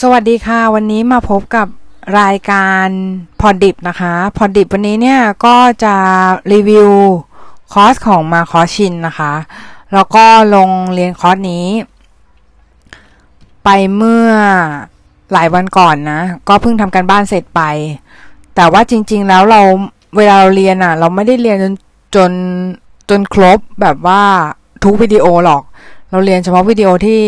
[0.00, 1.66] สวัสดีค่ะ วันนี้มาพบกับ
[2.20, 2.86] รายการ
[3.40, 5.94] พอดิบนะคะพอดิบวันนี้เนี่ยก็จะ
[6.52, 6.90] รีวิว
[7.72, 9.32] คอร์สของมาคอชินนะคะ
[9.94, 11.66] แล้วก็ลงเรียนคอร์สนี้
[13.64, 14.28] ไปเมื่อ
[15.32, 17.62] หลายวันก่อนนะ ก็เพิ่งทำการบ้านเสร็จไป
[18.54, 19.60] แต่ว่าจริง ๆ แล้วเรา
[20.16, 21.74] เวลาเราเรียนอะ่ะ เราไม่ได้เรียนจน
[22.14, 22.32] จน
[23.10, 24.22] จนครบแบบว่า
[24.84, 25.62] ทุกวิดีโอหรอก
[26.10, 27.20] เราเรียนเฉพาะวิดีโอที่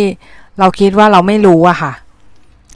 [0.58, 1.92] เราคิดว่าเราไม่รู้อะค่ะ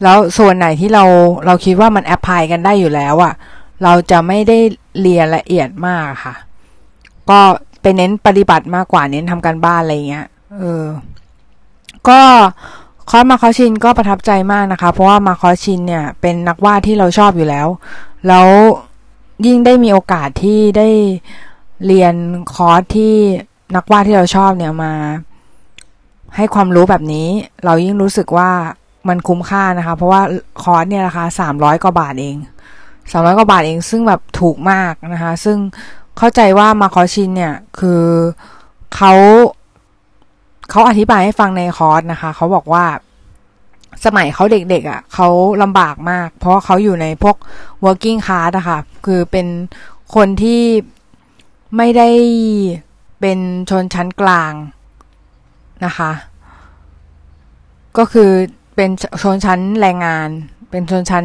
[0.02, 1.04] แล้วส่วนไหนที่เรา
[1.46, 3.34] เราคิดว่ามัน apply กันได้อยู่แล้วอะ
[3.82, 4.58] เราจะไม่ได้
[5.00, 6.34] เรียนละเอียดมากค่ะ
[7.30, 7.40] ก็
[7.82, 10.26] ไปเน้นปฏิบัติมากกว่าเน้นทำการบ้านอะไรเงี้ย
[10.58, 10.84] เออ
[12.08, 12.20] ก็
[13.10, 17.68] คอร์ส Marcos Chin ก็ประทับใจมากนะคะ เพราะว่า Marcos Chin เนี่ย เป็นนักวาดที่เราชอบอยู่แล้ว
[18.28, 18.48] แล้ว
[19.46, 20.88] ยิ่งได้มีโอกาสที่ได้
[21.86, 22.14] เรียน
[22.54, 23.14] คอร์สที่
[23.76, 24.92] นักวาดที่เราชอบเนี่ยมา
[26.36, 27.28] ให้ความรู้แบบนี้
[27.64, 28.50] เรายิ่งรู้สึกว่า
[29.08, 30.22] มันคุ้มค่านะคะ เพราะว่า
[30.62, 32.36] คอร์สเนี่ยราคาสามร้อยกว่าบาทเอง
[33.10, 35.58] สามร้อยกว่าบาทเองซึ่งแบบถูกมากนะคะ ซึ่ง
[36.18, 38.02] เข้าใจว่ามาคอชินเนี่ยคือ
[38.94, 39.12] เขา
[40.70, 42.84] เขาอธิบายให้ฟังในคอร์สนะคะเขาบอกว่า
[44.04, 45.28] สมัยเขาเด็กๆอะ่ะเขา
[45.62, 47.36] ลำบากมาก เพราะเขาอยู่ในพวก
[47.84, 49.46] working class อะค่ะคือเป็น
[50.14, 50.62] คนที่
[51.76, 52.08] ไม่ได้
[53.20, 53.38] เป็น
[53.70, 54.52] ชนชั้นกลาง
[55.84, 56.12] นะคะ
[57.98, 58.30] ก็คือ
[58.76, 58.90] เป็น
[59.22, 60.28] ชนชั้นแรงงาน
[60.70, 61.24] เป็นชนชั้น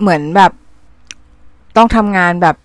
[0.00, 0.52] เหมือนแบบ
[1.76, 2.56] ต้องทำงานแบบ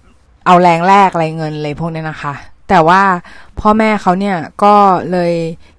[0.45, 2.33] เอาแรงแลกอะไรเงินเลยพวกนี้นะคะ
[2.69, 3.01] แต่ว่า
[3.59, 4.75] พ่อแม่เขาเนี่ยก็
[5.11, 5.33] เลย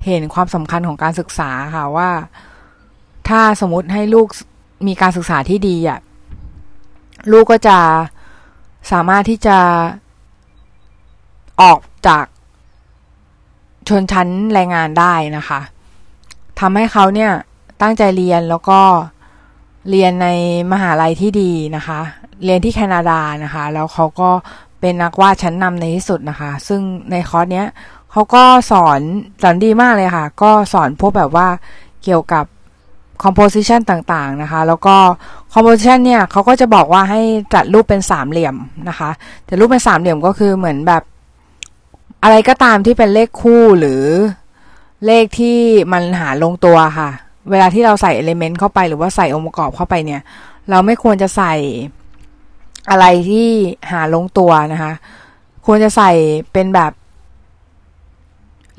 [0.06, 2.10] เห็นความสำคัญของการศึกษาค่ะว่า
[3.28, 4.28] ถ้าสมมติให้ลูก
[4.86, 5.98] มีการศึกษาที่ดีอะ
[7.32, 7.78] ลูกก็จะ
[8.92, 9.58] สามารถที่จะ
[11.62, 12.24] ออกจาก
[13.88, 15.60] ชนชั้นแรงงานได้นะคะ
[16.60, 17.32] ทำให้เขาเนี่ย
[17.82, 18.80] ตั้งใจเรียนแล้วก็
[19.90, 20.28] เรียนใน
[20.72, 22.00] มหาลัยที่ดีนะคะ
[22.44, 24.30] เรียนที่แคนาดานะคะ แล้วเขาก็
[24.80, 27.66] เป็นนักวาดชั้นนำในที่สุดนะคะ ซึ่งในคอร์สเนี้ย
[28.12, 29.00] เขาก็สอน
[29.42, 31.48] สอนดีมากเลยค่ะ ก็สอนพวกแบบว่า
[32.04, 32.44] เกี่ยวกับ
[33.22, 34.96] composition ต่างๆนะคะ แล้วก็
[35.52, 37.20] composition เนี่ยเขาก็จะบอกว่าให้
[37.54, 38.56] จัดรูปเป็นสามเหลี่ยม
[38.88, 39.10] นะคะ
[39.44, 41.02] แต่รูปเป็นสามเหลี่ยมก็คือเหมือนแบบ
[42.22, 44.02] อะไรก็ตามที่เป็นเลขคู่หรือ
[45.06, 45.58] เลขที่
[45.92, 47.10] มันหาลงตัวค่ะ
[47.50, 50.22] เวลาที่เราใส่เอลิเมนต์เข้าไปหรือว่าใส่องค์ประกอบเข้าไปเนี่ย
[50.70, 51.54] เราไม่ควรจะใส่
[52.90, 53.48] อะไรที่
[53.90, 54.92] หาลงตัวนะคะ
[55.66, 56.10] ควรจะใส่
[56.52, 56.92] เป็นแบบ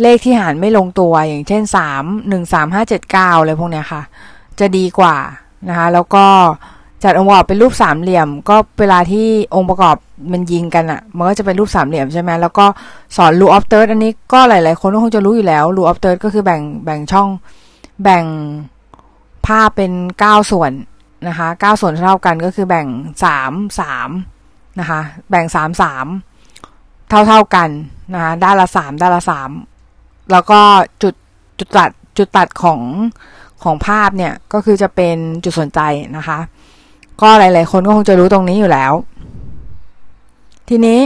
[0.02, 4.02] เลขที่หารไม่ลงตัวอย่างเช่นสามหนึ่งสามห้าเจ็ดเก้าอะไรพวกเนี้ยค่ะ
[4.60, 5.18] จะดีกว่า
[5.70, 6.26] นะคะ แล้วก็
[7.04, 9.96] จัดองค์ประกอบเป็นรูปสามเหลี่ยม ก็เวลาที่องค์ประกอบ
[10.32, 12.66] มันยิงกันอะ่ะ มันก็จะเป็นรูปสามเหลี่ยมใช่ไหมแล้วก็
[13.18, 17.28] สอนรูออฟเติร์ดอันนี้ก็หลาย ๆ คนก็คงจะรู้อยู่แล้วรูออฟเติร์ดก็คือแบ่งแบ่งช่อง
[18.04, 18.26] แบ่ง
[19.46, 20.72] ภาพเป็นเก้าส่วน
[21.28, 22.88] นะคะเก้าส่วนเท่ากันก็คือแบ่ง
[23.24, 24.10] สามสาม
[24.80, 26.06] นะคะแบ่งสามสาม
[27.10, 27.70] เท่าเท่ากัน
[28.14, 29.50] นะคะด้านละสามด้านละสาม
[30.32, 30.60] แล้วก็
[31.04, 31.14] จุด
[31.60, 32.82] จุดตัดจุดตัดของ
[33.64, 35.80] ของภาพเนี่ยก็คือจะเป็นจุดสนใจ
[36.18, 36.40] นะคะ
[37.22, 38.94] ก็หลาย ๆ คนก็คงจะรู้ตรงนี้อยู่แล้ว
[40.70, 41.00] ทีนี้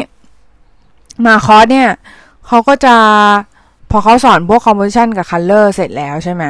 [1.25, 1.89] มาคอร์สเนี่ย
[2.47, 2.95] เขาก็จะ
[3.89, 6.43] พอเขาสอนพวกคอมโพสชันกับคัลเลอร์เสร็จแล้วใช่ไหม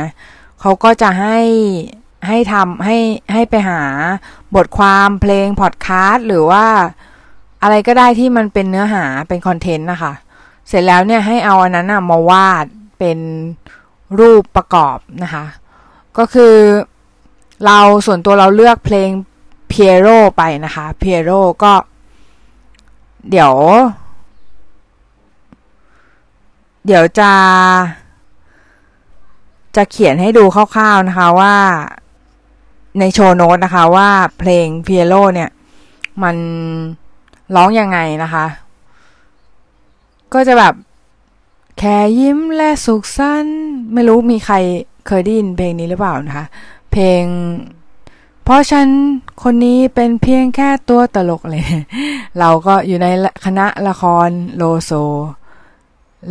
[0.61, 1.39] เขาก็จะให้
[2.27, 2.97] ให้ทำให้
[3.33, 3.81] ให้ไปหา
[4.55, 6.65] บทความเพลงพอดแคสต์หรือว่า
[7.61, 10.13] อะไรก็ได้ที่มันเป็นเนื้อหาเป็นคอนเทนต์นะคะ
[10.67, 12.65] เสร็จแล้วเนี่ยให้เอาอันนั้นมาวาด
[12.99, 13.19] เป็น
[14.19, 15.45] รูปประกอบนะคะ
[16.17, 16.55] ก็คือ
[17.65, 19.09] เราส่วนตัวเราเลือกเพลง
[19.75, 20.07] เพียโร
[20.37, 21.31] ไปนะคะเพียโร
[21.63, 21.73] ก็
[23.29, 23.53] เดี๋ยว
[26.85, 27.31] เดี๋ยวจะ
[29.75, 31.55] จะเขียนให้ดูคร่าวๆนะคะว่า
[32.99, 35.49] ในโชว์โน้ตนะคะว่าเพลงเพียโลเนี่ย
[36.23, 36.35] มัน
[37.55, 38.45] ร้องยังไงนะคะ
[40.33, 40.73] ก็จะแบบ
[41.79, 43.61] แค่ยิ้มและสุขสันต์
[43.93, 44.55] ไม่รู้มีใคร
[45.07, 46.45] เคยได้ยินเพลงนี้หรือเปล่านะคะ
[46.91, 47.23] เพลง
[48.43, 48.87] เพราะฉัน
[49.43, 51.63] คนนี้เป็นเพียงแค่ตัวตลกเลย
[52.39, 53.07] เราก็อยู่ใน
[53.45, 54.91] คณะละครโลโซ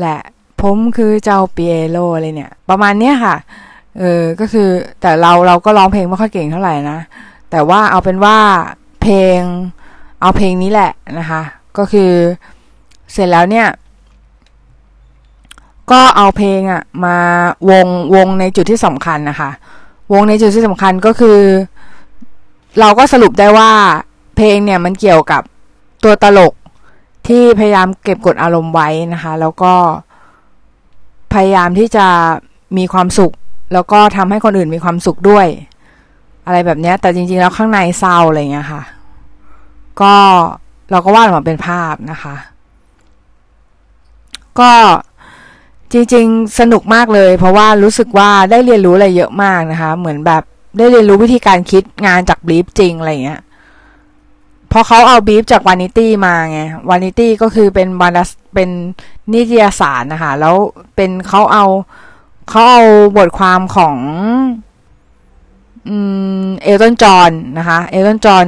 [0.01, 0.17] และ
[0.61, 3.37] ผมคือเจ้าเปียโลอะไรเนี่ย ประมาณเนี้ยค่ะ
[3.99, 4.69] เออ ก็คือ
[5.01, 6.99] แต่เราเราก็ร้องเพลงไม่ค่อยเก่งเท่าไหร่นะ
[7.51, 8.39] แต่ว่าเอาเป็นว่า
[9.03, 9.41] เพลง
[10.21, 11.43] เอาเพลงนี้แหละนะคะ
[11.79, 12.11] ก็คือ
[13.13, 13.69] เสร็จแล้วเนี่ย
[15.91, 17.17] ก็เอาเพลงอะมา
[17.71, 19.51] วงวงในจุดที่สำคัญนะคะ
[20.13, 21.39] วงในจุดที่สำคัญก็คือ
[22.81, 23.71] เราก็สรุปได้ว่า
[24.37, 25.43] เพลงเนี่ยมันเกี่ยวกับ
[26.05, 26.55] ตัวตลก
[27.27, 29.75] ที่พยายามเก็บกดอารมณ์ไว้นะคะ แล้วก็
[31.33, 32.07] พยายามที่จะ
[32.79, 33.33] มีความสุข
[33.73, 35.47] แล้วก็ทำให้คนอื่นมีความสุขด้วย
[36.47, 38.83] อะไรแบบนี้แต่จริงๆแล้วข้างในเศร้าอะไรเงี้ยค่ะ
[40.01, 40.15] ก็
[40.91, 42.35] เราก็วาดออกมาเป็นภาพนะคะ
[44.61, 44.73] ก็
[45.93, 50.43] จริงๆ สนุกมากเลย เพราะว่ารู้สึกว่าได้เรียนรู้อะไรเยอะมากนะคะ เหมือนแบบ
[50.77, 53.41] ได้เรียนรู้วิธีการคิดงานจาก brief จริงอะไรเงี้ย
[54.73, 56.61] พอเขาเอาบีฟจาก Vanity มาไง
[56.91, 58.71] Vanity ก็คือเป็นวานัสเป็น
[59.33, 60.57] นิตยสารนะคะ แล้ว
[60.97, 61.65] เป็นเขาเอา
[62.49, 62.83] เขาเอา
[63.17, 63.97] บทความของ
[66.63, 68.45] เอลตันจอห์นนะคะ เอลตันจอห์น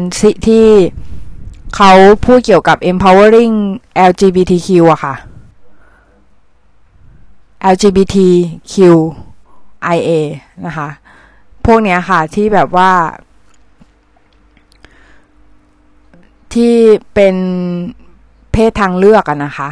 [0.47, 0.67] ที่
[1.76, 1.93] เขา
[2.25, 3.55] พูดเกี่ยวกับ empowering
[4.11, 5.15] LGBTQ อะค่ะ
[7.73, 10.11] LGBTQIA
[10.67, 10.88] นะคะ
[11.66, 12.90] พวกเนี้ยค่ะที่แบบว่า
[16.55, 16.75] ที่
[17.14, 17.37] เป็น
[18.52, 19.70] เพศทางเลือกอะนะคะ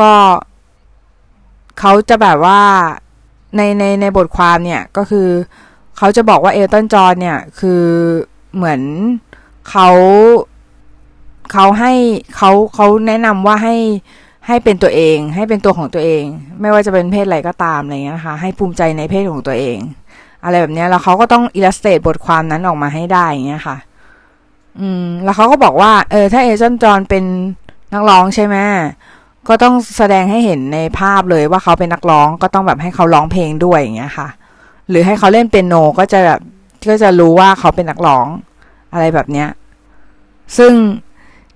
[0.00, 0.12] ก็
[1.78, 2.60] เขาจะแบบว่า
[3.56, 5.28] ในในในบทความเนี่ยก็คือ
[5.96, 7.84] เขาจะบอกว่าเอลตันจอนเนี่ยคือ
[8.54, 8.80] เหมือน
[9.70, 9.88] เขา
[11.52, 11.92] เขาให้
[12.36, 13.76] เขาเขาแนะนำว่าให้
[14.46, 16.24] ให้เป็นตัวเอง ให้เป็นตัวของตัวเอง
[16.60, 19.78] ไม่ว่าจะเป็นเพศอะไรก็ตามอะไรเงี้ยนะคะให้ภูมิใจในเพศของตัวเอง
[20.44, 23.76] อะไรแบบนี้แล้วเขาก็ต้องอิลลัสเตรตบทความนั้นออกมาให้ได้อย่างเงี้ยค่ะ
[24.80, 27.24] อืม แล้วเขาก็บอกว่า เออ ถ้าเอเจนต์จอนเป็น
[27.92, 28.56] นักร้องใช่ไหม
[29.48, 34.28] ก็ต้องแสดงให้เห็นในภาพเลยว่าเขาเป็นนักร้องก็ต้องแบบให้เขาร้องเพลงด้วยอย่างเงี้ยค่ะ
[34.88, 36.40] หรือให้เขาเล่นเป็นโนก็จะแบบ
[36.88, 38.26] ก็จะรู้ว่าเขาเป็นนักร้อง
[38.92, 39.48] อะไรแบบเนี้ย
[40.58, 40.72] ซึ่ง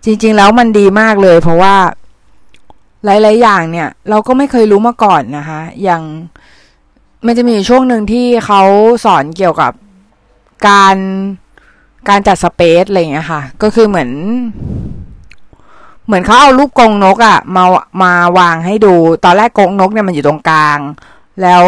[0.04, 1.74] จริง ๆ แล้วมันดีมากเลย เพราะว่า
[3.04, 6.02] หลาย ๆ อย่างเนี่ย เราก็ไม่เคยรู้มาก่อนนะคะ อย่าง
[7.26, 8.62] มันจะมีช่วงหนึ่งที่เขา
[9.04, 9.72] สอนเกี่ยวกับ
[10.68, 10.96] การ
[12.08, 14.10] การจัดสเปซอะไรเงี้ยค่ะ ก็คือเหมือน
[16.06, 17.64] เหมือนเขาเอารูปกรงนกอะ่ะมา
[18.02, 18.94] มาวางให้ดู
[19.24, 20.78] ตอนแรกกรงนกเนี่ยมันอยู่ตรงกลาง
[21.42, 21.64] แล้ว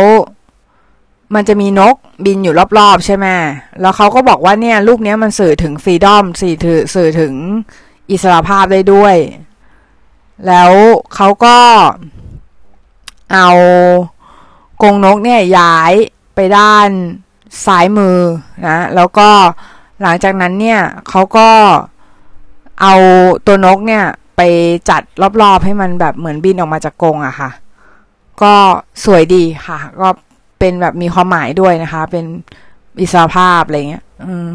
[1.34, 1.94] มันจะมีนก
[2.24, 3.26] บินอยู่รอบๆใช่ไหม
[3.80, 7.34] แล้วเขาก็บอกว่าเนี่ยรูปนี้มันสื่อถึงฟรีดอมสื่อถือสื่อถึง
[8.10, 9.16] อิสระภาพได้ด้วย
[10.46, 10.72] แล้ว
[11.14, 11.56] เขาก็
[13.32, 13.48] เอา
[14.82, 15.92] กงนกเนี่ยย้าย
[16.34, 16.88] ไปด้าน
[17.64, 18.18] ซ้ายมือ
[18.68, 19.28] นะแล้วก็
[20.02, 21.48] หลังจากนั้นเนี่ยเขาก็
[22.80, 22.94] เอา
[23.46, 24.04] ตัวนกเนี่ย
[24.36, 24.40] ไป
[24.90, 25.02] จัด
[25.42, 27.50] รอบๆให้มันแบบเหมือนบินออกมาจากกรงอะค่ะ
[28.42, 28.54] ก็
[29.04, 30.08] สวยดีค่ะ ก็
[30.58, 32.24] เป็นแบบมีความหมายด้วยนะคะ เป็น
[33.00, 34.48] อิสรภาพอะไรเงี้ยอืม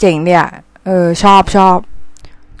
[0.00, 0.44] เจ๋งเนี่ย
[0.86, 1.76] เออชอบชอบ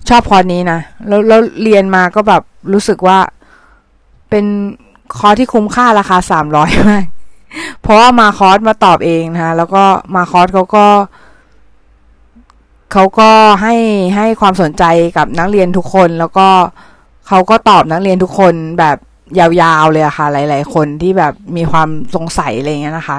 [0.08, 3.18] ชอบคอร์สนี้นะแล้วแล้วเรียนมาก็แบบรู้สึกว่า
[4.30, 4.44] เป็น
[5.18, 7.04] คอร์สที่คุ้มค่าราคาสามร้อยมาก
[7.80, 9.84] เพราะว่ามาคอร์สมาตอบเองนะคะแล้วก็
[10.14, 10.86] มาคอร์สเขาก็
[12.92, 13.30] เขาก็
[13.62, 13.74] ให้
[14.16, 14.84] ให้ความสนใจ
[15.16, 16.48] กับนักเรียนทุกคน แล้วก็
[17.28, 18.96] เขาก็ตอบนักเรียนทุกคนแบบ
[19.38, 23.18] ยาวๆเลยอะค่ะ หลาย ๆ คนที่แบบมีความสงสัยอะไรเงี้ยนะคะ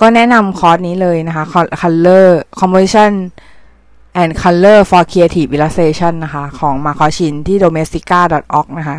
[0.00, 1.44] ก็แนะนำคอร์สนี้เลยนะคะ
[1.82, 2.26] color
[2.60, 3.12] composition
[4.20, 8.98] and color for creative illustration นะคะ ของ Marcos Chin ที่ domestika.org นะคะ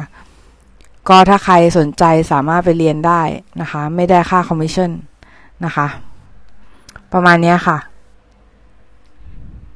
[1.10, 3.22] ก็ถ้าใครสนใจสามารถไปเรียนได้
[3.62, 4.92] นะคะ ไม่ได้ค่าคอมมิชชั่น
[5.66, 5.88] นะคะ
[7.14, 7.78] ประมาณนี้ค่ะ